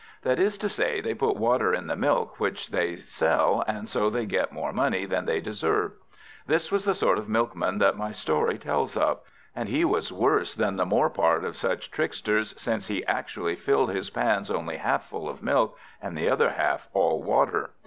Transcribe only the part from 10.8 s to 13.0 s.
more part of such tricksters, since